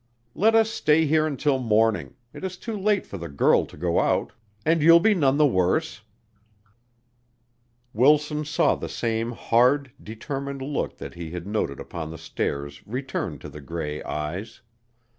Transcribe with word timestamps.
Let 0.33 0.55
us 0.55 0.71
stay 0.71 1.05
here 1.05 1.27
until 1.27 1.59
morning 1.59 2.15
it 2.33 2.43
is 2.43 2.57
too 2.57 2.75
late 2.75 3.05
for 3.05 3.19
the 3.19 3.29
girl 3.29 3.67
to 3.67 3.77
go 3.77 3.99
out 3.99 4.33
and 4.65 4.81
you'll 4.81 4.99
be 4.99 5.13
none 5.13 5.37
the 5.37 5.45
worse." 5.45 6.01
Wilson 7.93 8.43
saw 8.43 8.73
the 8.73 8.89
same 8.89 9.31
hard, 9.33 9.91
determined 10.01 10.63
look 10.63 10.97
that 10.97 11.13
he 11.13 11.29
had 11.29 11.45
noted 11.45 11.79
upon 11.79 12.09
the 12.09 12.17
stairs 12.17 12.81
return 12.87 13.37
to 13.37 13.47
the 13.47 13.61
gray 13.61 14.01
eyes. 14.01 14.61